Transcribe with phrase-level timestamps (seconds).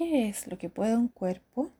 [0.00, 1.72] ¿Qué es lo que puede un cuerpo?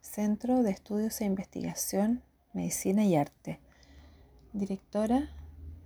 [0.00, 2.22] Centro de Estudios e Investigación,
[2.52, 3.58] Medicina y Arte.
[4.52, 5.34] Directora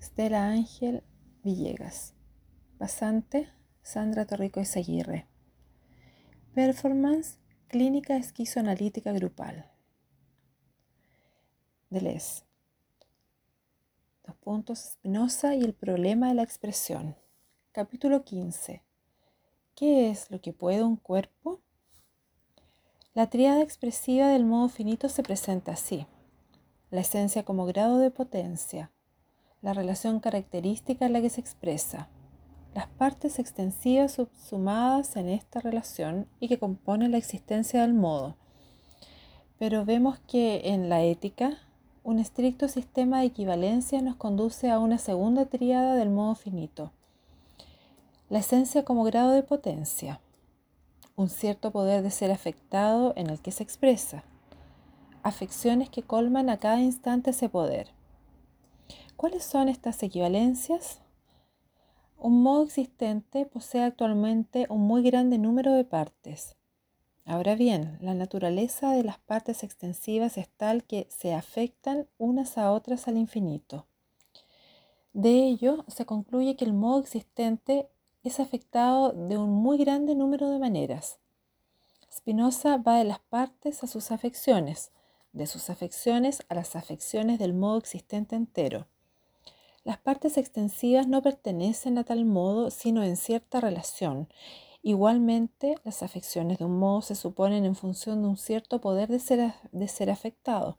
[0.02, 1.02] Stella Ángel
[1.42, 2.12] Villegas.
[2.76, 3.48] Pasante
[3.82, 5.26] Sandra Torrico Seguirre.
[6.54, 7.38] Performance
[7.68, 9.70] Clínica Esquizoanalítica Grupal.
[11.88, 12.44] Deleuze.
[14.26, 17.16] Dos puntos Spinoza y el problema de la expresión.
[17.72, 18.82] Capítulo 15.
[19.82, 21.58] ¿Qué es lo que puede un cuerpo?
[23.14, 26.06] La tríada expresiva del modo finito se presenta así.
[26.92, 28.92] La esencia como grado de potencia,
[29.60, 32.08] la relación característica en la que se expresa,
[32.76, 38.36] las partes extensivas subsumadas en esta relación y que componen la existencia del modo.
[39.58, 41.58] Pero vemos que en la ética,
[42.04, 46.92] un estricto sistema de equivalencia nos conduce a una segunda tríada del modo finito
[48.32, 50.18] la esencia como grado de potencia,
[51.16, 54.24] un cierto poder de ser afectado en el que se expresa,
[55.22, 57.90] afecciones que colman a cada instante ese poder.
[59.16, 61.02] ¿Cuáles son estas equivalencias?
[62.16, 66.56] Un modo existente posee actualmente un muy grande número de partes.
[67.26, 72.72] Ahora bien, la naturaleza de las partes extensivas es tal que se afectan unas a
[72.72, 73.84] otras al infinito.
[75.12, 77.90] De ello se concluye que el modo existente
[78.22, 81.18] es afectado de un muy grande número de maneras.
[82.12, 84.92] Spinoza va de las partes a sus afecciones,
[85.32, 88.86] de sus afecciones a las afecciones del modo existente entero.
[89.82, 94.28] Las partes extensivas no pertenecen a tal modo sino en cierta relación.
[94.82, 99.18] Igualmente, las afecciones de un modo se suponen en función de un cierto poder de
[99.18, 100.78] ser, de ser afectado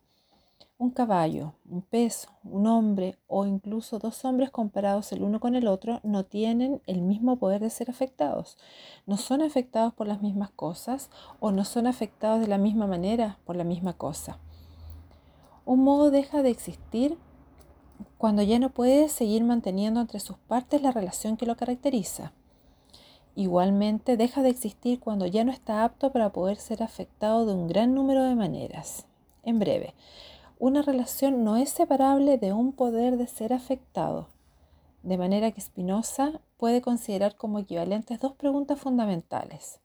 [0.77, 5.67] un caballo, un pez, un hombre o incluso dos hombres comparados el uno con el
[5.67, 8.57] otro no tienen el mismo poder de ser afectados.
[9.05, 13.37] No son afectados por las mismas cosas o no son afectados de la misma manera
[13.45, 14.39] por la misma cosa.
[15.65, 17.17] Un modo deja de existir
[18.17, 22.33] cuando ya no puede seguir manteniendo entre sus partes la relación que lo caracteriza.
[23.35, 27.67] Igualmente deja de existir cuando ya no está apto para poder ser afectado de un
[27.67, 29.07] gran número de maneras.
[29.43, 29.93] En breve,
[30.65, 34.29] una relación no es separable de un poder de ser afectado,
[35.01, 39.81] de manera que Spinoza puede considerar como equivalentes dos preguntas fundamentales.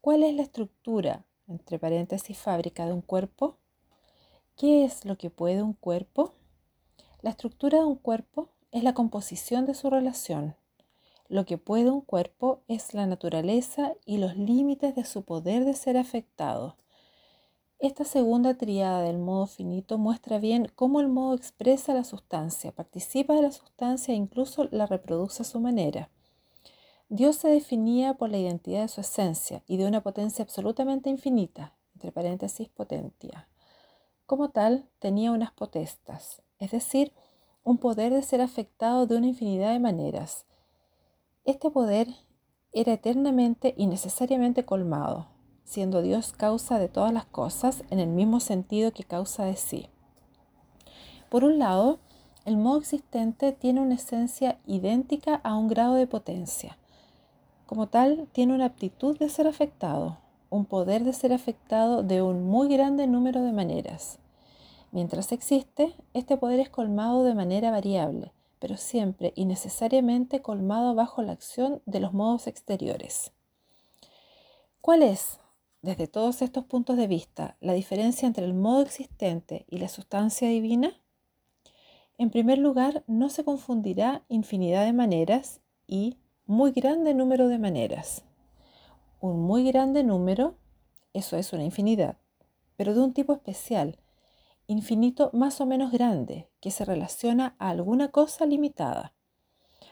[0.00, 3.58] ¿Cuál es la estructura, entre paréntesis, fábrica de un cuerpo?
[4.56, 6.34] ¿Qué es lo que puede un cuerpo?
[7.22, 10.56] La estructura de un cuerpo es la composición de su relación.
[11.28, 15.74] Lo que puede un cuerpo es la naturaleza y los límites de su poder de
[15.74, 16.74] ser afectado
[17.80, 23.34] esta segunda triada del modo finito muestra bien cómo el modo expresa la sustancia, participa
[23.34, 26.10] de la sustancia e incluso la reproduce a su manera.
[27.08, 31.74] Dios se definía por la identidad de su esencia y de una potencia absolutamente infinita,
[31.94, 33.48] entre paréntesis potencia.
[34.26, 37.14] Como tal, tenía unas potestas, es decir,
[37.64, 40.44] un poder de ser afectado de una infinidad de maneras.
[41.44, 42.08] Este poder
[42.72, 45.28] era eternamente y necesariamente colmado,
[45.70, 49.86] siendo Dios causa de todas las cosas en el mismo sentido que causa de sí.
[51.28, 52.00] Por un lado,
[52.44, 56.76] el modo existente tiene una esencia idéntica a un grado de potencia.
[57.66, 62.48] Como tal, tiene una aptitud de ser afectado, un poder de ser afectado de un
[62.48, 64.18] muy grande número de maneras.
[64.90, 71.22] Mientras existe, este poder es colmado de manera variable, pero siempre y necesariamente colmado bajo
[71.22, 73.30] la acción de los modos exteriores.
[74.80, 75.38] ¿Cuál es
[75.82, 80.48] desde todos estos puntos de vista la diferencia entre el modo existente y la sustancia
[80.48, 80.92] divina?
[82.18, 88.24] En primer lugar, no se confundirá infinidad de maneras y muy grande número de maneras.
[89.20, 90.56] Un muy grande número,
[91.14, 92.18] eso es una infinidad,
[92.76, 93.98] pero de un tipo especial,
[94.66, 99.14] infinito más o menos grande, que se relaciona a alguna cosa limitada.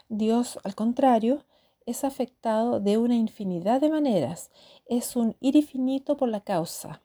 [0.09, 1.45] Dios, al contrario,
[1.89, 4.51] es afectado de una infinidad de maneras,
[4.87, 7.01] es un ir infinito por la causa,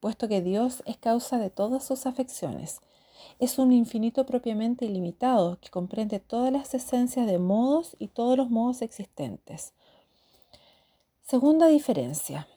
[0.00, 2.80] puesto que Dios es causa de todas sus afecciones.
[3.38, 8.48] Es un infinito propiamente ilimitado que comprende todas las esencias de modos y todos los
[8.48, 9.74] modos existentes.
[11.22, 12.48] Segunda diferencia.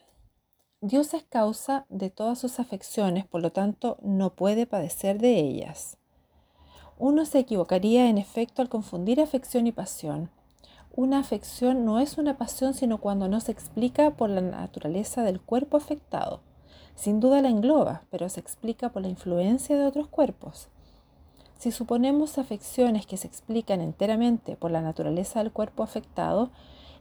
[0.80, 5.98] Dios es causa de todas sus afecciones, por lo tanto no puede padecer de ellas.
[6.98, 10.30] Uno se equivocaría en efecto al confundir afección y pasión
[10.96, 15.40] una afección no es una pasión sino cuando no se explica por la naturaleza del
[15.40, 16.40] cuerpo afectado.
[16.94, 20.68] Sin duda la engloba, pero se explica por la influencia de otros cuerpos.
[21.58, 26.50] Si suponemos afecciones que se explican enteramente por la naturaleza del cuerpo afectado,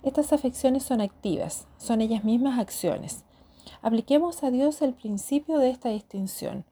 [0.03, 3.24] Estas afecciones son activas, son ellas mismas acciones.
[3.81, 6.63] Apliquemos a Dios el principio de esta distinción.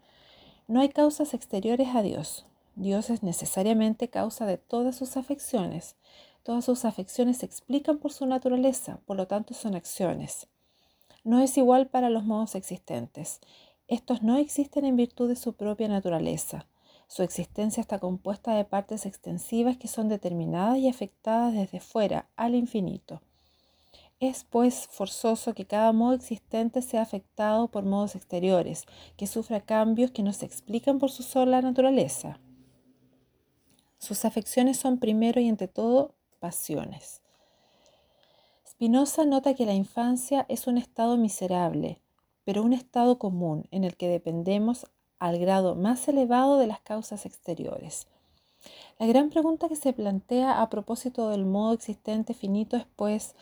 [0.67, 2.45] No hay causas exteriores a Dios.
[2.75, 5.95] Dios es necesariamente causa de todas sus afecciones.
[6.43, 10.47] Todas sus afecciones se explican por su naturaleza, por lo tanto son acciones.
[11.23, 13.39] No es igual para los modos existentes.
[13.87, 16.67] Estos no existen en virtud de su propia naturaleza.
[17.07, 22.55] Su existencia está compuesta de partes extensivas que son determinadas y afectadas desde fuera al
[22.55, 23.21] infinito.
[24.19, 28.85] Es pues forzoso que cada modo existente sea afectado por modos exteriores,
[29.15, 32.39] que sufra cambios que no se explican por su sola naturaleza.
[33.97, 37.21] Sus afecciones son primero y ante todo pasiones.
[38.67, 42.01] Spinoza nota que la infancia es un estado miserable,
[42.43, 44.85] pero un estado común en el que dependemos
[45.19, 48.07] al grado más elevado de las causas exteriores.
[48.99, 53.35] La gran pregunta que se plantea a propósito del modo existente finito es pues,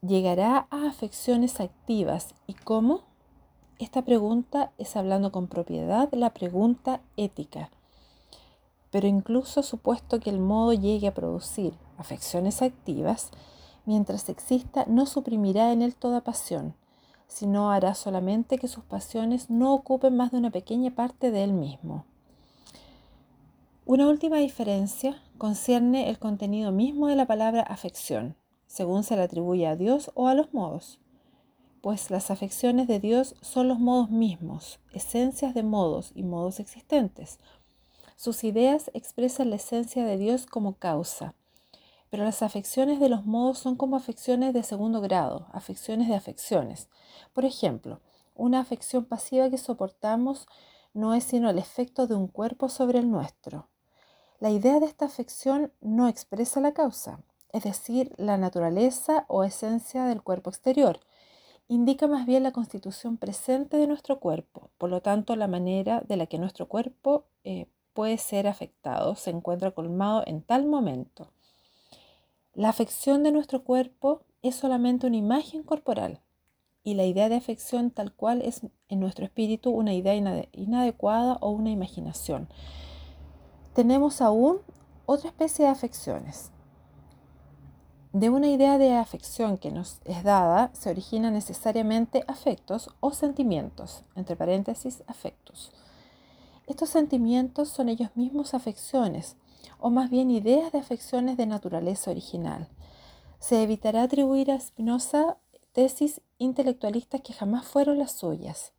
[0.00, 2.36] llegará a afecciones activas.
[2.46, 3.02] ¿Y cómo?
[3.80, 7.70] Esta pregunta es hablando con propiedad la pregunta ética.
[8.92, 13.30] Pero incluso supuesto que el modo llegue a producir afecciones activas,
[13.86, 16.74] mientras exista no suprimirá en él toda pasión,
[17.26, 21.52] sino hará solamente que sus pasiones no ocupen más de una pequeña parte de él
[21.52, 22.04] mismo.
[23.86, 28.36] Una última diferencia concierne el contenido mismo de la palabra afección
[28.74, 30.98] según se le atribuye a Dios o a los modos,
[31.80, 37.38] pues las afecciones de Dios son los modos mismos, esencias de modos y modos existentes.
[38.16, 41.34] Sus ideas expresan la esencia de Dios como causa,
[42.14, 46.88] pero las afecciones de los modos son como afecciones de segundo grado, afecciones de afecciones.
[47.32, 48.02] Por ejemplo,
[48.36, 50.46] una afección pasiva que soportamos
[50.92, 53.66] no es sino el efecto de un cuerpo sobre el nuestro.
[54.38, 57.18] La idea de esta afección no expresa la causa,
[57.52, 61.00] es decir, la naturaleza o esencia del cuerpo exterior.
[61.66, 66.16] Indica más bien la constitución presente de nuestro cuerpo, por lo tanto la manera de
[66.16, 71.32] la que nuestro cuerpo eh, puede ser afectado se encuentra colmado en tal momento.
[72.54, 76.20] La afección de nuestro cuerpo es solamente una imagen corporal
[76.84, 80.14] y la idea de afección tal cual es en nuestro espíritu una idea
[80.52, 82.48] inadecuada o una imaginación.
[83.74, 84.58] Tenemos aún
[85.06, 86.52] otra especie de afecciones,
[88.14, 94.04] de una idea de afección que nos es dada se originan necesariamente afectos o sentimientos,
[94.14, 95.72] entre paréntesis, afectos.
[96.68, 99.36] Estos sentimientos son ellos mismos afecciones,
[99.84, 102.68] o más bien ideas de afecciones de naturaleza original.
[103.38, 105.36] Se evitará atribuir a Spinoza
[105.72, 108.72] tesis intelectualistas que jamás fueron las suyas.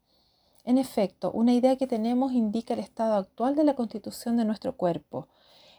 [0.64, 4.76] En efecto, una idea que tenemos indica el estado actual de la constitución de nuestro
[4.78, 5.28] cuerpo,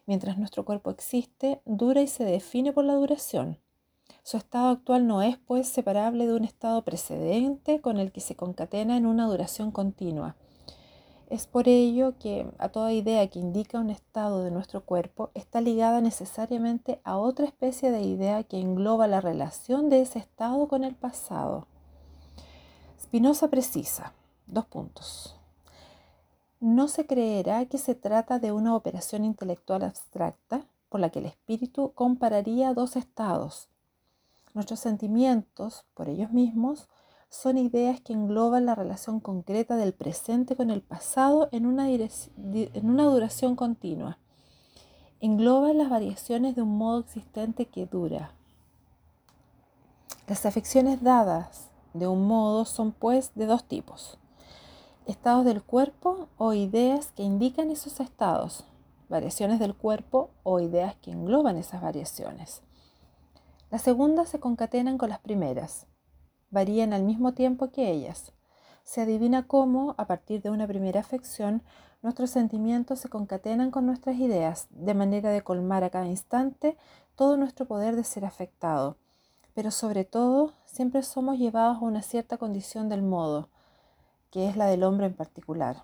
[0.06, 3.58] Mientras nuestro cuerpo existe, dura y se define por la duración.
[4.22, 8.36] Su estado actual no es, pues, separable de un estado precedente con el que se
[8.36, 10.36] concatena en una duración continua.
[11.28, 15.60] Es por ello que a toda idea que indica un estado de nuestro cuerpo está
[15.60, 20.84] ligada necesariamente a otra especie de idea que engloba la relación de ese estado con
[20.84, 21.66] el pasado.
[23.00, 24.12] Spinoza precisa,
[24.46, 25.36] dos puntos.
[26.60, 31.26] No se creerá que se trata de una operación intelectual abstracta por la que el
[31.26, 33.68] espíritu compararía dos estados.
[34.54, 36.88] Nuestros sentimientos, por ellos mismos,
[37.28, 42.90] son ideas que engloban la relación concreta del presente con el pasado en una, en
[42.90, 44.18] una duración continua.
[45.20, 48.32] Engloban las variaciones de un modo existente que dura.
[50.28, 54.18] Las afecciones dadas de un modo son pues de dos tipos
[55.06, 58.64] estados del cuerpo o ideas que indican esos estados,
[59.08, 62.62] variaciones del cuerpo o ideas que engloban esas variaciones.
[63.70, 65.86] Las segundas se concatenan con las primeras,
[66.56, 68.32] varían al mismo tiempo que ellas.
[68.82, 71.62] Se adivina cómo, a partir de una primera afección,
[72.00, 76.78] nuestros sentimientos se concatenan con nuestras ideas, de manera de colmar a cada instante
[77.14, 78.96] todo nuestro poder de ser afectado.
[79.52, 83.50] Pero sobre todo, siempre somos llevados a una cierta condición del modo,
[84.30, 85.82] que es la del hombre en particular.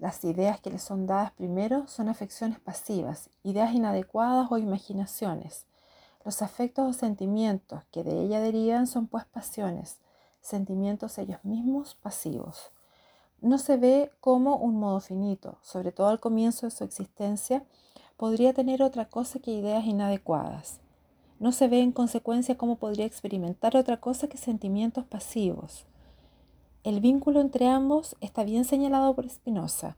[0.00, 5.64] Las ideas que le son dadas primero son afecciones pasivas, ideas inadecuadas o imaginaciones.
[6.24, 9.98] Los afectos o sentimientos que de ella derivan son pues pasiones,
[10.40, 12.70] sentimientos ellos mismos pasivos.
[13.40, 17.64] No se ve como un modo finito, sobre todo al comienzo de su existencia,
[18.16, 20.78] podría tener otra cosa que ideas inadecuadas.
[21.40, 25.86] No se ve en consecuencia cómo podría experimentar otra cosa que sentimientos pasivos.
[26.84, 29.96] El vínculo entre ambos está bien señalado por Spinoza.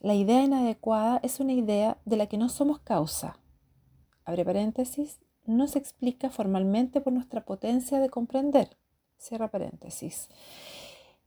[0.00, 3.38] La idea inadecuada es una idea de la que no somos causa.
[4.24, 8.76] Abre paréntesis, no se explica formalmente por nuestra potencia de comprender.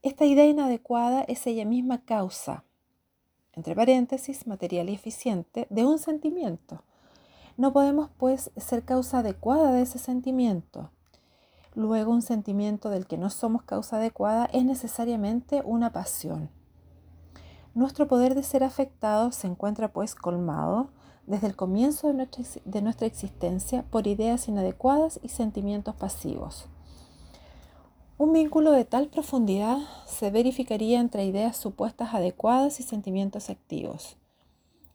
[0.02, 2.64] Esta idea inadecuada es ella misma causa,
[3.54, 6.82] entre paréntesis, material y eficiente, de un sentimiento.
[7.56, 10.90] No podemos, pues, ser causa adecuada de ese sentimiento.
[11.74, 16.50] Luego, un sentimiento del que no somos causa adecuada es necesariamente una pasión.
[17.74, 20.90] Nuestro poder de ser afectado se encuentra, pues, colmado
[21.26, 26.66] desde el comienzo de nuestra, existencia por ideas inadecuadas y sentimientos pasivos.
[28.18, 34.16] Un vínculo de tal profundidad se verificaría entre ideas supuestas adecuadas y sentimientos activos.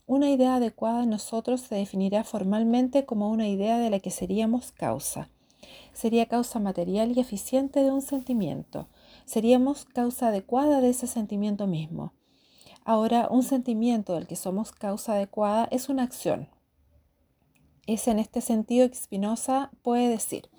[0.08, 4.72] Una idea adecuada en nosotros se definirá formalmente como una idea de la que seríamos
[4.72, 5.30] causa.
[5.94, 8.88] Sería causa material y eficiente de un sentimiento.
[9.26, 12.14] Seríamos causa adecuada de ese sentimiento mismo.
[12.84, 16.50] Ahora, un sentimiento del que somos causa adecuada es una acción.
[17.86, 20.50] Es en este sentido que Spinoza puede decir,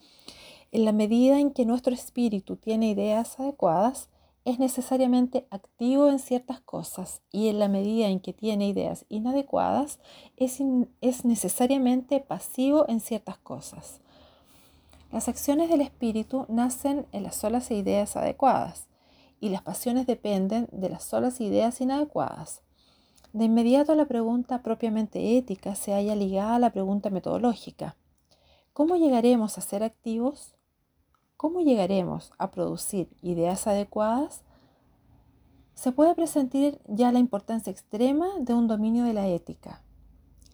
[0.70, 4.08] en la medida en que nuestro espíritu tiene ideas adecuadas,
[4.44, 9.98] es necesariamente activo en ciertas cosas y en la medida en que tiene ideas inadecuadas,
[10.36, 10.60] es,
[11.00, 14.00] es necesariamente pasivo en ciertas cosas.
[15.12, 18.86] Las acciones del espíritu nacen en las solas ideas adecuadas
[19.42, 22.62] y las pasiones dependen de las solas ideas inadecuadas.
[23.32, 27.96] De inmediato la pregunta propiamente ética se halla ligada a la pregunta metodológica.
[28.72, 30.54] ¿Cómo llegaremos a ser activos?
[31.36, 34.44] ¿Cómo llegaremos a producir ideas adecuadas?
[35.74, 39.82] Se puede presentir ya la importancia extrema de un dominio de la ética,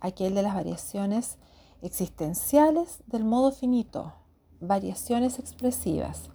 [0.00, 1.36] aquel de las variaciones
[1.82, 4.14] existenciales del modo finito,
[4.60, 6.30] variaciones expresivas.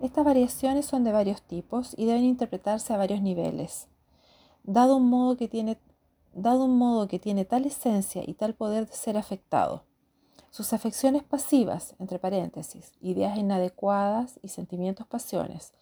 [0.00, 3.88] Estas variaciones son de varios tipos y deben interpretarse a varios niveles.
[4.62, 5.76] Dado un modo que tiene,
[6.34, 9.82] dado un modo que tiene tal esencia y tal poder de ser afectado,
[10.50, 15.72] sus afecciones pasivas, entre paréntesis, ideas inadecuadas y sentimientos pasiones,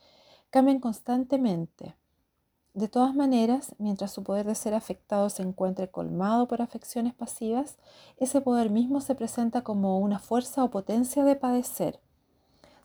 [0.51, 1.95] cambian constantemente.
[2.75, 7.77] De todas maneras, mientras su poder de ser afectado se encuentre colmado por afecciones pasivas,
[8.19, 12.01] ese poder mismo se presenta como una fuerza o potencia de padecer.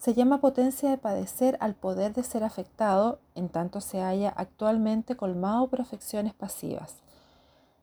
[0.02, 5.16] Se llama potencia de padecer al poder de ser afectado en tanto se haya actualmente
[5.16, 7.04] colmado por afecciones pasivas.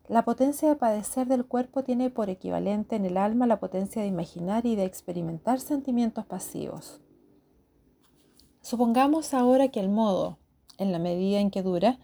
[0.08, 4.08] La potencia de padecer del cuerpo tiene por equivalente en el alma la potencia de
[4.08, 7.00] imaginar y de experimentar sentimientos pasivos.
[8.62, 10.38] Supongamos ahora que el modo,
[10.76, 12.00] en la medida en que dura,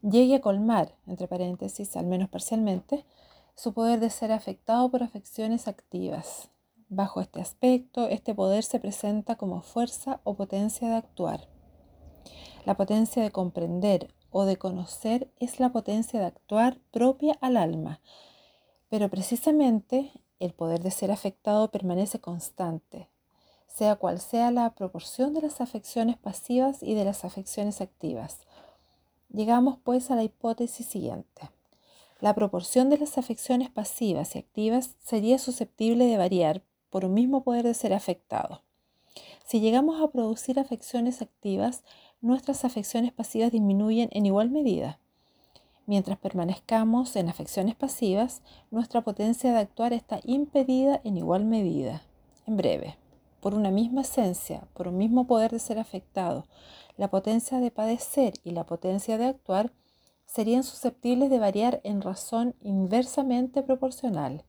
[0.00, 3.04] llegue a colmar, entre paréntesis, al menos parcialmente,
[3.54, 6.48] su poder de ser afectado por afecciones activas.
[6.90, 11.46] Bajo este aspecto, este poder se presenta como fuerza o potencia de actuar.
[12.64, 18.00] La potencia de comprender o de conocer es la potencia de actuar propia al alma,
[18.88, 23.10] pero precisamente el poder de ser afectado permanece constante,
[23.66, 28.38] sea cual sea la proporción de las afecciones pasivas y de las afecciones activas.
[29.28, 31.50] Llegamos pues a la hipótesis siguiente.
[32.20, 37.42] La proporción de las afecciones pasivas y activas sería susceptible de variar por un mismo
[37.42, 38.62] poder de ser afectado.
[39.44, 41.82] Si llegamos a producir afecciones activas,
[42.20, 44.98] nuestras afecciones pasivas disminuyen en igual medida.
[45.86, 52.02] Mientras permanezcamos en afecciones pasivas, nuestra potencia de actuar está impedida en igual medida.
[52.46, 52.98] En breve,
[53.40, 56.44] por una misma esencia, por un mismo poder de ser afectado,
[56.98, 59.72] la potencia de padecer y la potencia de actuar
[60.26, 64.44] serían susceptibles de variar en razón inversamente proporcional.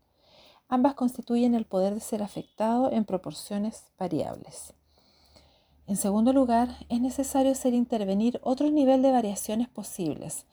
[0.71, 4.75] Ambas constituyen el poder de ser afectado en proporciones variables.
[5.87, 10.45] En segundo lugar, es necesario hacer intervenir otro nivel de variaciones posibles,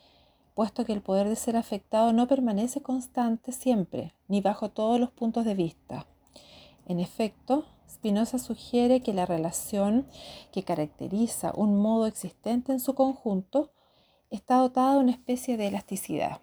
[0.55, 5.11] puesto que el poder de ser afectado no permanece constante siempre, ni bajo todos los
[5.11, 6.07] puntos de vista.
[6.87, 10.07] En efecto, Spinoza sugiere que la relación
[10.51, 13.71] que caracteriza un modo existente en su conjunto
[14.31, 16.41] está dotada de una especie de elasticidad.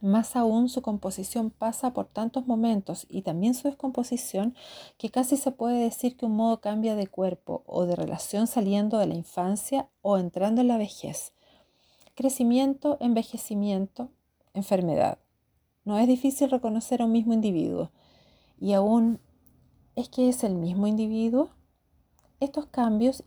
[0.00, 4.54] Más aún su composición pasa por tantos momentos y también su descomposición
[4.96, 8.96] que casi se puede decir que un modo cambia de cuerpo o de relación saliendo
[8.96, 11.34] de la infancia o entrando en la vejez.
[12.14, 14.08] Crecimiento, envejecimiento,
[14.54, 15.18] enfermedad.
[15.84, 17.90] No es difícil reconocer a un mismo individuo
[18.58, 19.20] y aún
[19.96, 21.50] es que es el mismo individuo.
[22.40, 23.22] Estos cambios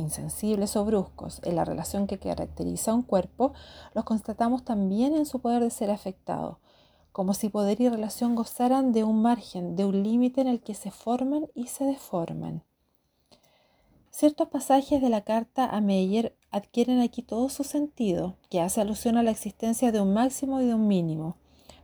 [0.00, 3.52] insensibles o bruscos en la relación que caracteriza a un cuerpo,
[3.94, 6.58] los constatamos también en su poder de ser afectado,
[7.12, 10.74] como si poder y relación gozaran de un margen, de un límite en el que
[10.74, 12.64] se forman y se deforman.
[14.10, 19.16] Ciertos pasajes de la carta a Meyer adquieren aquí todo su sentido, que hace alusión
[19.16, 21.36] a la existencia de un máximo y de un mínimo,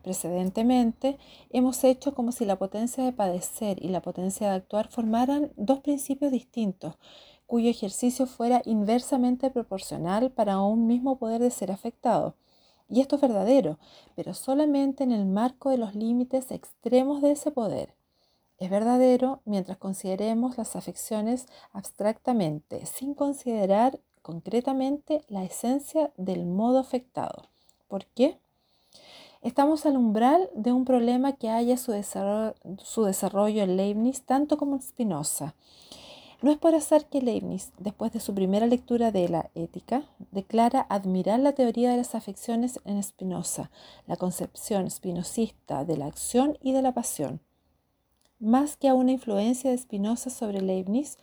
[0.07, 1.19] Precedentemente,
[1.51, 5.81] hemos hecho como si la potencia de padecer y la potencia de actuar formaran dos
[5.81, 6.95] principios distintos,
[7.47, 12.35] cuyo ejercicio fuera inversamente proporcional para un mismo poder de ser afectado.
[12.89, 13.79] Y esto es verdadero,
[14.15, 17.95] pero solamente en el marco de los límites extremos de ese poder.
[18.59, 27.49] Es verdadero mientras consideremos las afecciones abstractamente, sin considerar concretamente la esencia del modo afectado.
[27.87, 28.39] ¿Por qué?
[29.43, 34.83] Estamos al umbral de un problema que haya su desarrollo, en Leibniz tanto como en
[34.83, 35.55] Spinoza.
[36.43, 40.87] No es por azar que Leibniz, después de su primera lectura de la ética, declara
[40.91, 43.71] admirar la teoría de las afecciones en Spinoza,
[44.07, 47.41] la concepción spinozista de la acción y de la pasión.
[48.39, 51.17] Más que a una influencia de Spinoza sobre Leibniz,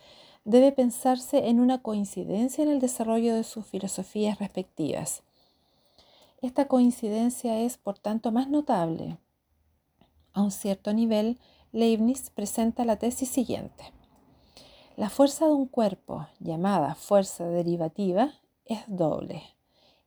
[0.44, 5.22] debe pensarse en una coincidencia en el desarrollo de sus filosofías respectivas.
[6.42, 9.16] Esta coincidencia es, por tanto, más notable.
[10.32, 11.38] A un cierto nivel,
[11.72, 13.84] Leibniz presenta la tesis siguiente.
[14.96, 18.30] La fuerza de un cuerpo, llamada fuerza derivativa,
[18.64, 19.42] es doble.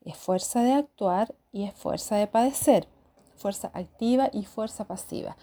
[0.06, 2.88] Es fuerza de actuar y es fuerza de padecer,
[3.36, 5.36] fuerza activa y fuerza pasiva.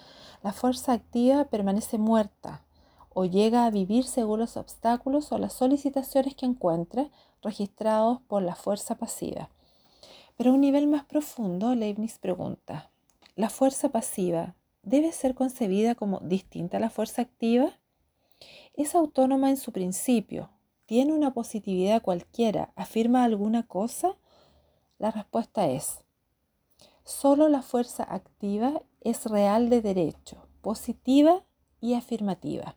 [0.43, 2.65] La fuerza activa permanece muerta
[3.11, 7.11] o llega a vivir según los obstáculos o las solicitaciones que encuentra
[7.43, 9.51] registrados por la fuerza pasiva.
[10.39, 12.91] Pero a un nivel más profundo, Leibniz pregunta,
[13.37, 17.73] ¿la fuerza pasiva debe ser concebida como distinta a la fuerza activa?
[18.75, 20.51] ¿Es autónoma en su principio?
[20.87, 22.73] ¿Tiene una positividad cualquiera?
[22.77, 24.17] ¿Afirma alguna cosa?
[24.99, 26.05] La respuesta es,
[27.05, 31.45] solo la fuerza activa es real de derecho, positiva
[31.81, 32.77] y afirmativa.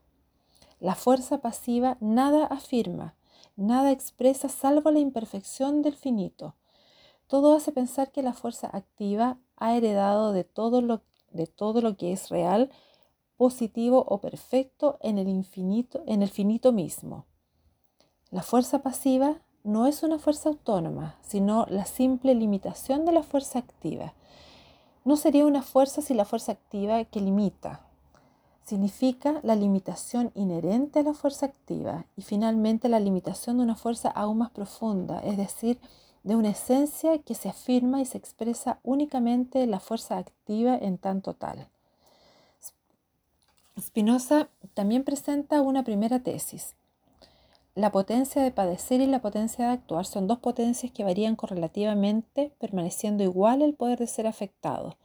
[0.79, 3.15] La fuerza pasiva nada afirma,
[3.55, 6.55] nada expresa salvo la imperfección del finito,
[7.27, 11.97] todo hace pensar que la fuerza activa ha heredado de todo lo, de todo lo
[11.97, 12.71] que es real,
[13.38, 17.25] positivo o perfecto en el infinito, en el finito mismo.
[18.32, 23.59] La fuerza pasiva no es una fuerza autónoma, sino la simple limitación de la fuerza
[23.59, 24.14] activa.
[25.05, 27.81] No sería una fuerza si la fuerza activa que limita.
[28.64, 34.09] Significa la limitación inherente a la fuerza activa y finalmente la limitación de una fuerza
[34.09, 35.79] aún más profunda, es decir,
[36.24, 40.98] de una esencia que se afirma y se expresa únicamente en la fuerza activa en
[40.98, 41.70] tanto tal.
[43.79, 46.75] Spinoza también presenta una primera tesis.
[47.75, 52.51] La potencia de padecer y la potencia de actuar son dos potencias que varían correlativamente,
[52.59, 54.98] permaneciendo igual el poder de ser afectado.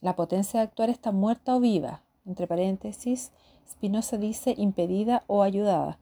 [0.00, 3.32] La potencia de actuar está muerta o viva, entre paréntesis,
[3.68, 5.98] Spinoza dice impedida o ayudada,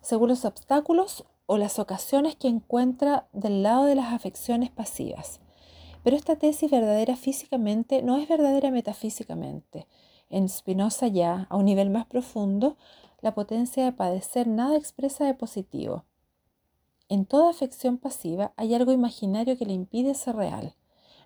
[0.00, 5.38] según los obstáculos o las ocasiones que encuentra del lado de las afecciones pasivas.
[6.02, 9.86] Pero esta tesis verdadera físicamente no es verdadera metafísicamente.
[10.28, 12.76] En Spinoza ya, a un nivel más profundo,
[13.20, 16.04] la potencia de padecer nada expresa de positivo.
[17.08, 20.74] En toda afección pasiva hay algo imaginario que le impide ser real.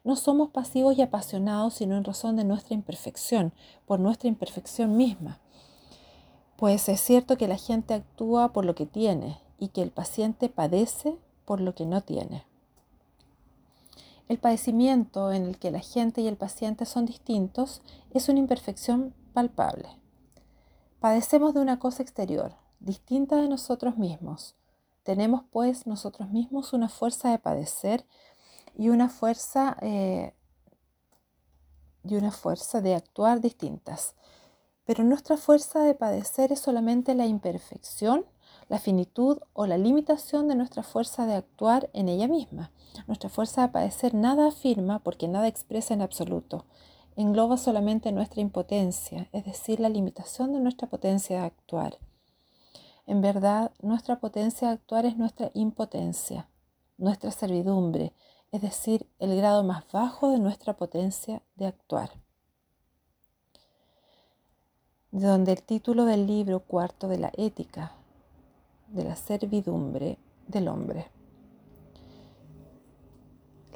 [0.05, 3.55] No somos pasivos y apasionados sino en razón de nuestra imperfección,
[3.87, 5.41] por nuestra imperfección misma.
[6.57, 10.51] Pues es cierto que la gente actúa por lo que tiene y que el paciente
[10.51, 12.45] padece por lo que no tiene.
[14.31, 19.12] El padecimiento en el que la gente y el paciente son distintos es una imperfección
[19.33, 19.88] palpable.
[21.01, 24.55] Padecemos de una cosa exterior, distinta de nosotros mismos.
[25.03, 28.07] Tenemos pues nosotros mismos una fuerza de padecer
[28.79, 30.33] y una fuerza, eh,
[32.05, 34.14] y una fuerza de actuar distintas.
[34.85, 38.25] Pero nuestra fuerza de padecer es solamente la imperfección
[38.71, 42.71] la finitud o la limitación de nuestra fuerza de actuar en ella misma.
[43.09, 46.67] Nuestra fuerza de padecer nada afirma porque nada expresa en absoluto.
[47.17, 51.99] Engloba solamente nuestra impotencia, es decir, la limitación de nuestra potencia de actuar.
[53.09, 56.49] En verdad, nuestra potencia de actuar es nuestra impotencia,
[56.97, 58.13] nuestra servidumbre,
[58.53, 62.13] es decir, el grado más bajo de nuestra potencia de actuar.
[65.11, 67.97] De donde el título del libro cuarto de la ética,
[68.92, 71.11] de la servidumbre del hombre.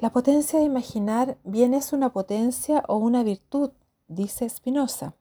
[0.01, 3.71] La potencia de imaginar bien es una potencia o una virtud,
[4.07, 5.15] dice Spinoza,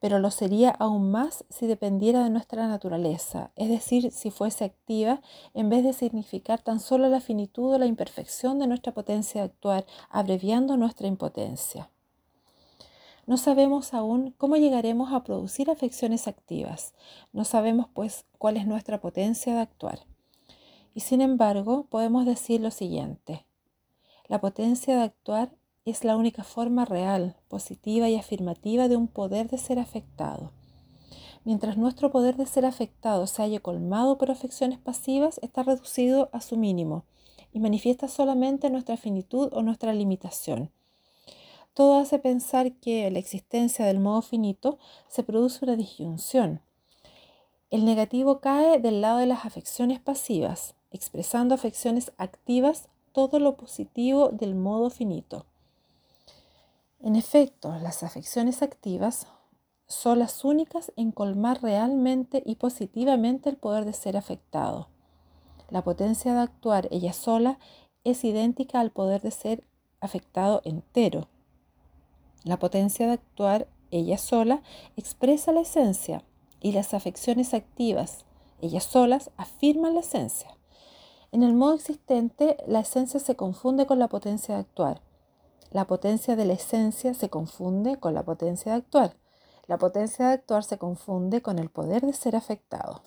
[0.00, 5.20] pero lo sería aún más si dependiera de nuestra naturaleza, es decir, si fuese activa
[5.54, 9.46] en vez de significar tan solo la finitud o la imperfección de nuestra potencia de
[9.46, 11.90] actuar, abreviando nuestra impotencia.
[13.30, 16.94] No sabemos aún cómo llegaremos a producir afecciones activas.
[17.32, 20.00] No sabemos, pues, cuál es nuestra potencia de actuar.
[20.94, 23.46] Y sin embargo, podemos decir lo siguiente.
[24.26, 29.48] La potencia de actuar es la única forma real, positiva y afirmativa de un poder
[29.48, 30.50] de ser afectado.
[31.44, 36.40] Mientras nuestro poder de ser afectado se haya colmado por afecciones pasivas, está reducido a
[36.40, 37.04] su mínimo
[37.52, 40.72] y manifiesta solamente nuestra finitud o nuestra limitación.
[41.74, 44.78] Todo hace pensar que la existencia del modo finito
[45.08, 46.60] se produce una disyunción.
[47.70, 54.30] El negativo cae del lado de las afecciones pasivas, expresando afecciones activas todo lo positivo
[54.30, 55.46] del modo finito.
[57.00, 59.26] En efecto, las afecciones activas
[59.86, 64.88] son las únicas en colmar realmente y positivamente el poder de ser afectado.
[65.70, 67.58] La potencia de actuar ella sola
[68.04, 69.64] es idéntica al poder de ser
[70.00, 71.28] afectado entero.
[72.44, 74.62] La potencia de actuar ella sola
[74.96, 76.22] expresa la esencia
[76.60, 78.24] y las afecciones activas,
[78.60, 80.56] ellas solas, afirman la esencia.
[81.32, 85.00] En el modo existente, la esencia se confunde con la potencia de actuar.
[85.70, 89.16] La potencia de la esencia se confunde con la potencia de actuar.
[89.68, 93.02] La potencia de actuar se confunde con el poder de ser afectado.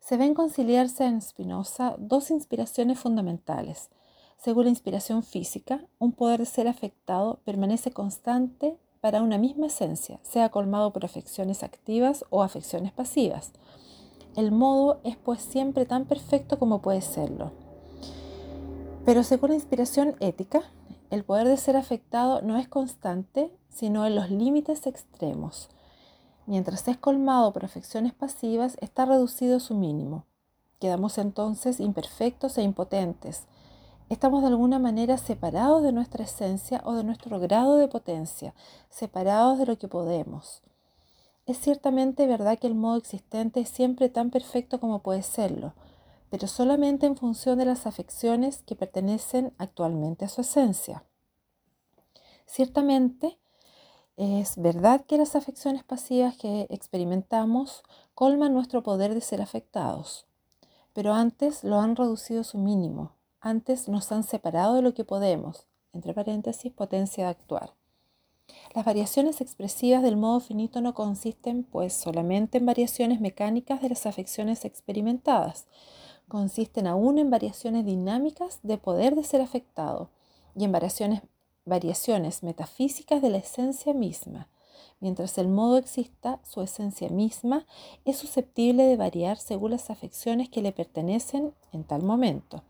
[0.00, 3.90] Se ven conciliarse en Spinoza dos inspiraciones fundamentales.
[4.42, 10.18] Según la inspiración física, un poder de ser afectado permanece constante para una misma esencia,
[10.22, 13.52] sea colmado por afecciones activas o afecciones pasivas.
[14.36, 17.52] El modo es pues siempre tan perfecto como puede serlo.
[19.04, 20.62] Pero según la inspiración ética,
[21.10, 25.68] el poder de ser afectado no es constante, sino en los límites extremos.
[26.46, 30.24] Mientras es colmado por afecciones pasivas, está reducido a su mínimo.
[30.78, 33.44] Quedamos entonces imperfectos e impotentes.
[34.10, 38.54] Estamos de alguna manera separados de nuestra esencia o de nuestro grado de potencia,
[38.88, 40.62] separados de lo que podemos.
[41.46, 45.74] Es ciertamente verdad que el modo existente es siempre tan perfecto como puede serlo,
[46.28, 51.04] pero solamente en función de las afecciones que pertenecen actualmente a su esencia.
[52.46, 53.38] Ciertamente,
[54.16, 57.84] es verdad que las afecciones pasivas que experimentamos
[58.16, 60.26] colman nuestro poder de ser afectados,
[60.94, 65.04] pero antes lo han reducido a su mínimo, antes nos han separado de lo que
[65.04, 67.72] podemos, entre paréntesis, potencia de actuar.
[68.74, 74.06] Las variaciones expresivas del modo finito no consisten pues solamente en variaciones mecánicas de las
[74.06, 75.66] afecciones experimentadas,
[76.28, 80.10] consisten aún en variaciones dinámicas de poder de ser afectado
[80.56, 81.22] y en variaciones,
[81.64, 84.48] variaciones metafísicas de la esencia misma.
[85.00, 87.66] Mientras el modo exista, su esencia misma
[88.04, 92.62] es susceptible de variar según las afecciones que le pertenecen en tal momento.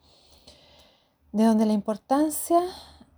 [1.32, 2.60] De donde la importancia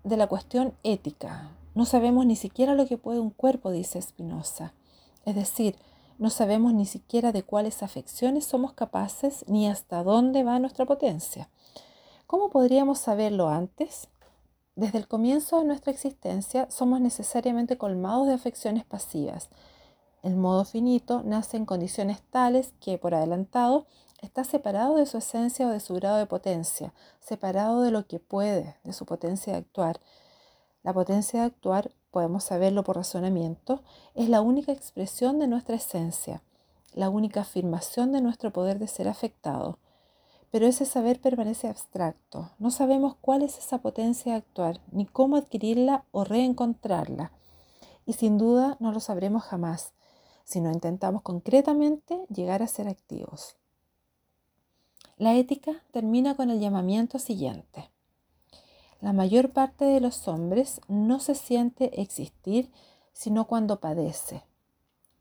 [0.04, 4.74] de la cuestión ética, no sabemos ni siquiera lo que puede un cuerpo, dice Spinoza.
[5.24, 5.76] Es decir,
[6.18, 11.48] no sabemos ni siquiera de cuáles afecciones somos capaces ni hasta dónde va nuestra potencia.
[12.26, 14.08] ¿Cómo podríamos saberlo antes?
[14.76, 19.48] Desde el comienzo de nuestra existencia somos necesariamente colmados de afecciones pasivas.
[20.22, 23.86] El modo finito nace en condiciones tales que, por adelantado,
[24.22, 28.20] está separado de su esencia o de su grado de potencia, separado de lo que
[28.20, 30.00] puede, de su potencia de actuar,
[30.82, 33.82] la potencia de actuar, podemos saberlo por razonamiento,
[34.14, 36.42] es la única expresión de nuestra esencia,
[36.94, 39.78] la única afirmación de nuestro poder de ser afectado.
[40.50, 42.50] Pero ese saber permanece abstracto.
[42.58, 47.32] No sabemos cuál es esa potencia de actuar, ni cómo adquirirla o reencontrarla.
[48.04, 49.92] Y sin duda no lo sabremos jamás,
[50.44, 53.56] si no intentamos concretamente llegar a ser activos.
[55.18, 57.90] La ética termina con el llamamiento siguiente.
[59.00, 62.70] La mayor parte de los hombres no se siente existir
[63.12, 64.42] sino cuando padece.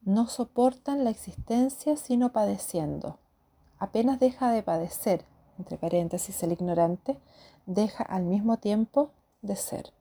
[0.04, 3.17] No soportan la existencia sino padeciendo.
[3.80, 5.25] Apenas deja de padecer,
[5.58, 7.17] entre paréntesis el ignorante,
[7.65, 9.91] deja al mismo tiempo de ser.